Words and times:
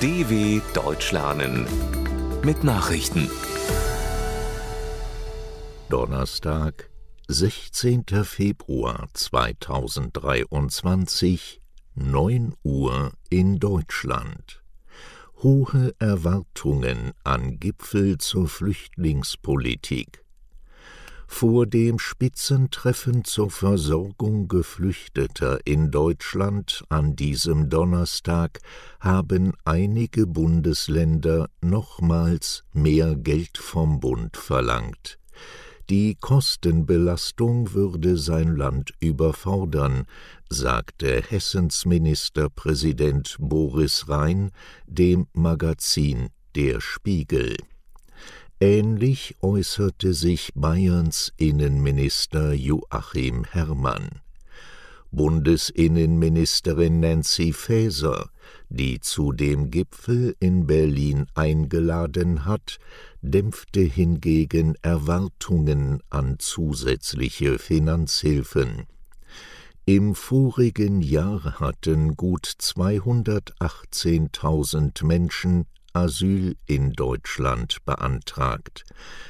DW 0.00 0.60
Deutsch 0.74 1.10
lernen 1.10 1.66
mit 2.44 2.62
Nachrichten. 2.62 3.28
Donnerstag, 5.88 6.88
16. 7.26 8.04
Februar 8.22 9.08
2023, 9.12 11.60
9 11.96 12.54
Uhr 12.62 13.10
in 13.28 13.58
Deutschland. 13.58 14.62
Hohe 15.42 15.92
Erwartungen 15.98 17.10
an 17.24 17.58
Gipfel 17.58 18.18
zur 18.18 18.46
Flüchtlingspolitik. 18.46 20.24
Vor 21.30 21.66
dem 21.66 22.00
Spitzentreffen 22.00 23.22
zur 23.22 23.50
Versorgung 23.50 24.48
Geflüchteter 24.48 25.60
in 25.64 25.92
Deutschland 25.92 26.82
an 26.88 27.14
diesem 27.14 27.68
Donnerstag 27.68 28.58
haben 28.98 29.52
einige 29.64 30.26
Bundesländer 30.26 31.48
nochmals 31.60 32.64
mehr 32.72 33.14
Geld 33.14 33.58
vom 33.58 34.00
Bund 34.00 34.36
verlangt. 34.36 35.20
Die 35.90 36.16
Kostenbelastung 36.16 37.72
würde 37.72 38.16
sein 38.16 38.56
Land 38.56 38.94
überfordern, 38.98 40.06
sagte 40.48 41.22
Hessens 41.28 41.84
Ministerpräsident 41.84 43.36
Boris 43.38 44.08
Rhein 44.08 44.50
dem 44.86 45.28
Magazin 45.34 46.30
Der 46.56 46.80
Spiegel. 46.80 47.56
Ähnlich 48.60 49.36
äußerte 49.40 50.12
sich 50.12 50.50
Bayerns 50.56 51.32
Innenminister 51.36 52.52
Joachim 52.52 53.44
Herrmann. 53.44 54.20
Bundesinnenministerin 55.12 56.98
Nancy 56.98 57.52
Faeser, 57.52 58.30
die 58.68 58.98
zu 58.98 59.30
dem 59.30 59.70
Gipfel 59.70 60.34
in 60.40 60.66
Berlin 60.66 61.26
eingeladen 61.34 62.46
hat, 62.46 62.80
dämpfte 63.22 63.82
hingegen 63.82 64.74
Erwartungen 64.82 66.02
an 66.10 66.40
zusätzliche 66.40 67.60
Finanzhilfen. 67.60 68.88
Im 69.86 70.16
vorigen 70.16 71.00
Jahr 71.00 71.60
hatten 71.60 72.16
gut 72.16 72.46
218.000 72.46 75.06
Menschen 75.06 75.66
Asyl 75.92 76.56
in 76.66 76.92
Deutschland 76.92 77.84
beantragt. 77.84 78.84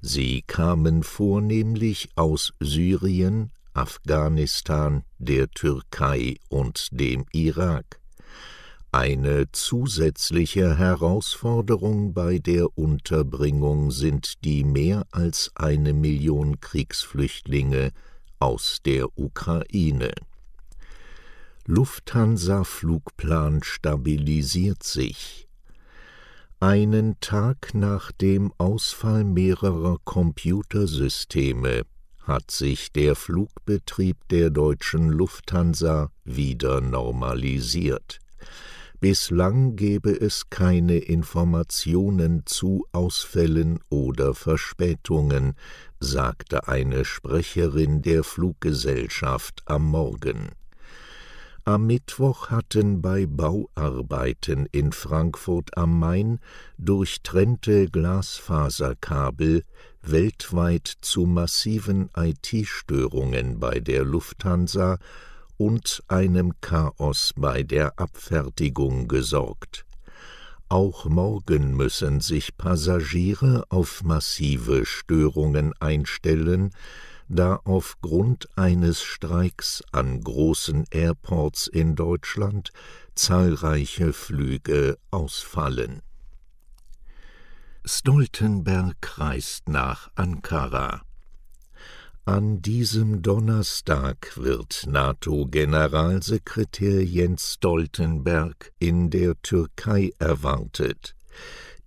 Sie 0.00 0.42
kamen 0.42 1.02
vornehmlich 1.02 2.10
aus 2.16 2.52
Syrien, 2.60 3.52
Afghanistan, 3.74 5.04
der 5.18 5.50
Türkei 5.50 6.36
und 6.48 6.88
dem 6.92 7.24
Irak. 7.32 8.00
Eine 8.92 9.52
zusätzliche 9.52 10.76
Herausforderung 10.76 12.12
bei 12.12 12.38
der 12.38 12.76
Unterbringung 12.76 13.92
sind 13.92 14.44
die 14.44 14.64
mehr 14.64 15.06
als 15.12 15.52
eine 15.54 15.92
Million 15.92 16.58
Kriegsflüchtlinge 16.60 17.92
aus 18.40 18.78
der 18.84 19.16
Ukraine. 19.16 20.10
Lufthansa-Flugplan 21.66 23.62
stabilisiert 23.62 24.82
sich. 24.82 25.46
Einen 26.62 27.18
Tag 27.20 27.72
nach 27.72 28.12
dem 28.12 28.52
Ausfall 28.58 29.24
mehrerer 29.24 29.96
Computersysteme 30.04 31.84
hat 32.18 32.50
sich 32.50 32.92
der 32.92 33.16
Flugbetrieb 33.16 34.18
der 34.28 34.50
deutschen 34.50 35.08
Lufthansa 35.08 36.10
wieder 36.22 36.82
normalisiert. 36.82 38.18
Bislang 39.00 39.74
gebe 39.76 40.10
es 40.10 40.50
keine 40.50 40.98
Informationen 40.98 42.42
zu 42.44 42.86
Ausfällen 42.92 43.78
oder 43.88 44.34
Verspätungen, 44.34 45.54
sagte 45.98 46.68
eine 46.68 47.06
Sprecherin 47.06 48.02
der 48.02 48.22
Fluggesellschaft 48.22 49.62
am 49.64 49.86
Morgen. 49.86 50.50
Am 51.64 51.86
Mittwoch 51.86 52.48
hatten 52.48 53.02
bei 53.02 53.26
Bauarbeiten 53.26 54.66
in 54.72 54.92
Frankfurt 54.92 55.76
am 55.76 55.98
Main 55.98 56.40
durchtrennte 56.78 57.90
Glasfaserkabel 57.90 59.64
weltweit 60.00 60.90
zu 61.02 61.26
massiven 61.26 62.08
IT-Störungen 62.16 63.60
bei 63.60 63.78
der 63.78 64.04
Lufthansa 64.04 64.98
und 65.58 66.02
einem 66.08 66.54
Chaos 66.62 67.34
bei 67.36 67.62
der 67.62 67.98
Abfertigung 67.98 69.06
gesorgt. 69.06 69.84
Auch 70.70 71.04
morgen 71.04 71.76
müssen 71.76 72.20
sich 72.20 72.56
Passagiere 72.56 73.64
auf 73.68 74.02
massive 74.02 74.86
Störungen 74.86 75.74
einstellen, 75.78 76.70
da 77.30 77.60
aufgrund 77.64 78.48
eines 78.58 79.02
Streiks 79.02 79.82
an 79.92 80.20
großen 80.20 80.84
Airports 80.90 81.68
in 81.68 81.94
Deutschland 81.94 82.70
zahlreiche 83.14 84.12
Flüge 84.12 84.98
ausfallen. 85.10 86.02
Stoltenberg 87.84 89.18
reist 89.18 89.68
nach 89.68 90.10
Ankara. 90.14 91.02
An 92.24 92.62
diesem 92.62 93.22
Donnerstag 93.22 94.36
wird 94.36 94.86
NATO-Generalsekretär 94.86 97.04
Jens 97.04 97.54
Stoltenberg 97.54 98.72
in 98.78 99.10
der 99.10 99.40
Türkei 99.40 100.12
erwartet. 100.18 101.14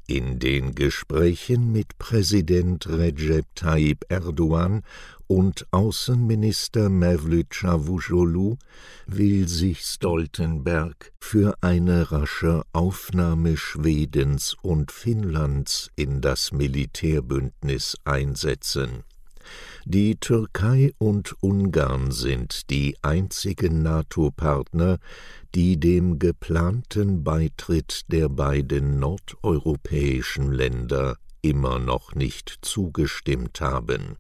In 0.06 0.40
den 0.40 0.76
Gesprächen 0.76 1.72
mit 1.72 1.98
Präsident 1.98 2.88
Recep 2.88 3.46
Tayyip 3.56 4.04
Erdogan 4.10 4.84
und 5.34 5.66
Außenminister 5.72 6.90
Mevlüt 6.90 7.50
Çavuşoğlu 7.50 8.58
will 9.08 9.48
sich 9.48 9.80
Stoltenberg 9.82 11.12
für 11.20 11.56
eine 11.62 12.12
rasche 12.12 12.62
Aufnahme 12.72 13.58
Schwedens 13.58 14.56
und 14.62 14.92
Finnlands 14.92 15.90
in 15.96 16.22
das 16.22 16.52
Militärbündnis 16.52 17.96
einsetzen. 18.06 18.90
Die 19.86 20.18
Türkei 20.18 20.92
und 21.00 21.34
Ungarn 21.42 22.12
sind 22.12 22.70
die 22.70 22.96
einzigen 23.02 23.82
NATO-Partner, 23.82 25.00
die 25.56 25.80
dem 25.80 26.20
geplanten 26.20 27.24
Beitritt 27.24 28.02
der 28.08 28.30
beiden 28.30 29.00
nordeuropäischen 29.00 30.52
Länder 30.52 31.18
immer 31.42 31.80
noch 31.80 32.14
nicht 32.14 32.60
zugestimmt 32.62 33.62
haben. 33.62 34.18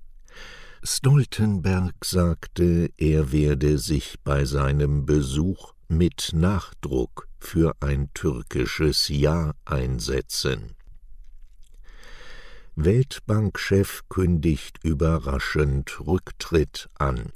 Stoltenberg 0.85 2.03
sagte, 2.03 2.91
er 2.97 3.31
werde 3.31 3.77
sich 3.77 4.19
bei 4.25 4.43
seinem 4.43 5.05
Besuch 5.05 5.73
mit 5.87 6.31
Nachdruck 6.33 7.29
für 7.39 7.73
ein 7.79 8.09
türkisches 8.13 9.07
Ja 9.07 9.53
einsetzen. 9.63 10.75
Weltbankchef 12.75 14.01
kündigt 14.09 14.83
überraschend 14.83 16.01
Rücktritt 16.05 16.89
an. 16.95 17.31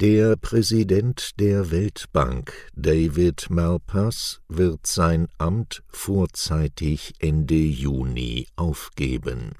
Der 0.00 0.36
Präsident 0.36 1.40
der 1.40 1.72
Weltbank, 1.72 2.52
David 2.76 3.50
Malpass, 3.50 4.42
wird 4.46 4.86
sein 4.86 5.26
Amt 5.38 5.82
vorzeitig 5.88 7.14
Ende 7.18 7.56
Juni 7.56 8.46
aufgeben. 8.54 9.54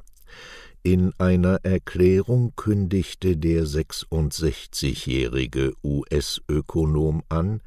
In 0.91 1.13
einer 1.19 1.59
Erklärung 1.65 2.55
kündigte 2.57 3.37
der 3.37 3.65
66-jährige 3.65 5.75
US-Ökonom 5.85 7.23
an, 7.29 7.61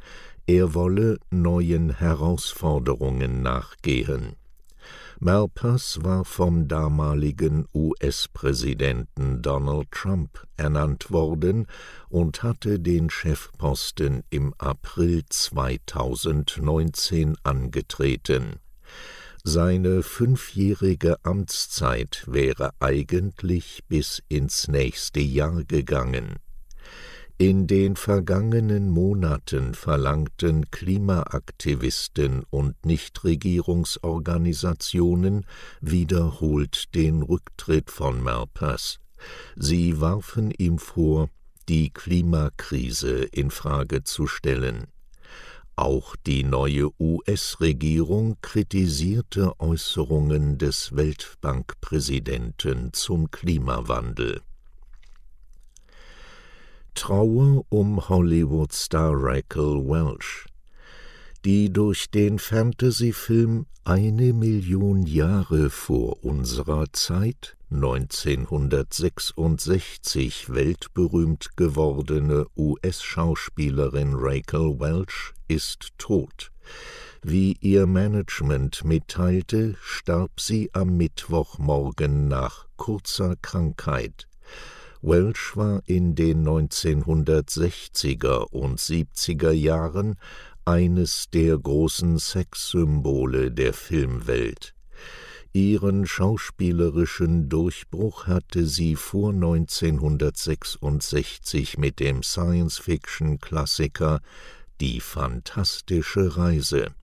er 0.48 0.74
wolle 0.74 1.20
neuen 1.30 2.00
Herausforderungen 2.00 3.44
nachgehen. 3.44 4.38
Malpass 5.20 6.00
war 6.02 6.26
vom 6.26 6.68
damaligen 6.68 7.68
US-Präsidenten 7.76 9.44
Donald 9.44 9.92
Trump 9.92 10.48
ernannt 10.58 11.12
worden 11.12 11.68
und 12.10 12.42
hatte 12.42 12.80
den 12.80 13.12
Chefposten 13.12 14.24
im 14.32 14.56
April 14.58 15.22
2019 15.30 17.38
angetreten. 17.44 18.56
Seine 19.44 20.04
fünfjährige 20.04 21.18
Amtszeit 21.24 22.26
wäre 22.28 22.74
eigentlich 22.80 23.84
bis 23.88 24.22
ins 24.30 24.68
nächste 24.68 25.20
Jahr 25.20 25.64
gegangen. 25.64 26.36
In 27.40 27.66
den 27.66 27.96
vergangenen 27.96 28.92
Monaten 28.92 29.74
verlangten 29.74 30.70
Klimaaktivisten 30.70 32.44
und 32.52 32.86
Nichtregierungsorganisationen 32.86 35.48
wiederholt 35.80 36.94
den 36.94 37.24
Rücktritt 37.24 37.90
von 37.90 38.22
Malpass. 38.22 39.00
Sie 39.56 40.00
warfen 40.00 40.52
ihm 40.52 40.78
vor, 40.78 41.30
die 41.68 41.90
Klimakrise 41.90 43.24
in 43.24 43.50
Frage 43.50 44.04
zu 44.04 44.28
stellen. 44.28 44.86
Auch 45.82 46.16
die 46.16 46.44
neue 46.44 46.92
US-Regierung 47.00 48.38
kritisierte 48.44 49.60
Äußerungen 49.60 50.60
des 50.60 50.96
Weltbankpräsidenten 50.96 52.94
zum 52.94 53.32
Klimawandel. 53.32 54.42
Trauer 56.94 57.66
um 57.70 58.08
Hollywood-Star 58.10 59.12
Raquel 59.16 59.84
Welch 59.88 60.46
die 61.46 61.74
durch 61.74 62.12
den 62.12 62.38
Fantasyfilm 62.38 63.66
Eine 63.84 64.34
Million 64.34 65.08
Jahre 65.08 65.72
vor 65.72 66.24
unserer 66.24 66.94
Zeit 66.94 67.58
1966 67.72 70.54
weltberühmt 70.54 71.56
gewordene 71.56 72.46
US-Schauspielerin 72.58 74.14
Raquel 74.14 74.78
Welch 74.82 75.32
ist 75.48 75.98
tot. 75.98 76.52
Wie 77.24 77.56
ihr 77.62 77.88
Management 77.88 78.84
mitteilte, 78.84 79.78
starb 79.82 80.42
sie 80.42 80.70
am 80.74 80.98
Mittwochmorgen 80.98 82.28
nach 82.28 82.66
kurzer 82.76 83.38
Krankheit. 83.42 84.28
Welch 85.02 85.56
war 85.56 85.82
in 85.86 86.14
den 86.14 86.46
1960er 86.46 88.48
und 88.52 88.80
70er 88.80 89.52
Jahren 89.52 90.18
eines 90.66 91.30
der 91.32 91.58
großen 91.58 92.18
Sexsymbole 92.18 93.50
der 93.50 93.74
Filmwelt. 93.74 94.76
Ihren 95.54 96.06
schauspielerischen 96.06 97.50
Durchbruch 97.50 98.28
hatte 98.28 98.66
sie 98.66 98.96
vor 98.96 99.34
1966 99.34 101.78
mit 101.78 102.00
dem 102.00 102.24
Science-Fiction-Klassiker 102.24 104.22
Die 104.80 105.02
fantastische 105.02 106.38
Reise. 106.38 106.96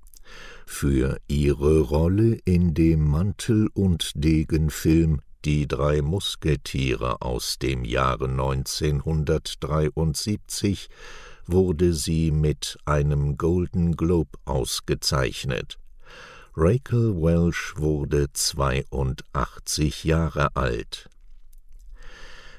Für 0.65 1.19
ihre 1.29 1.81
Rolle 1.81 2.39
in 2.47 2.73
dem 2.73 3.07
Mantel- 3.07 3.69
und 3.75 4.13
Degenfilm 4.15 5.21
Die 5.45 5.69
drei 5.69 6.01
Musketiere 6.01 7.21
aus 7.21 7.59
dem 7.59 7.85
Jahre 7.85 8.29
1973 8.29 10.89
wurde 11.47 11.93
sie 11.93 12.31
mit 12.31 12.79
einem 12.87 13.37
Golden 13.37 13.95
Globe 13.95 14.39
ausgezeichnet. 14.47 15.79
Raquel 16.61 17.15
Welch 17.15 17.77
wurde 17.77 18.33
82 18.33 20.03
Jahre 20.03 20.57
alt. 20.57 21.09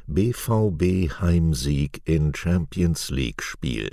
BVB 0.08 1.20
Heimsieg 1.20 2.02
in 2.06 2.34
Champions 2.34 3.10
League 3.10 3.44
Spiel. 3.44 3.90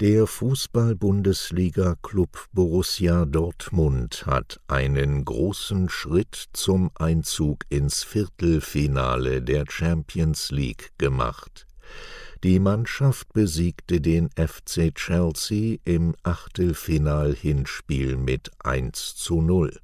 Der 0.00 0.26
Fußball-Bundesliga-Club 0.26 2.48
Borussia 2.52 3.26
Dortmund 3.26 4.26
hat 4.26 4.58
einen 4.66 5.24
großen 5.24 5.88
Schritt 5.88 6.46
zum 6.52 6.90
Einzug 6.96 7.66
ins 7.68 8.02
Viertelfinale 8.02 9.40
der 9.40 9.66
Champions 9.68 10.50
League 10.50 10.90
gemacht. 10.98 11.68
Die 12.44 12.60
Mannschaft 12.60 13.32
besiegte 13.32 14.00
den 14.02 14.28
FC 14.36 14.94
Chelsea 14.94 15.78
im 15.84 16.14
Achtelfinal-Hinspiel 16.24 18.18
mit 18.18 18.50
1 18.62 19.16
zu 19.16 19.40
0. 19.40 19.80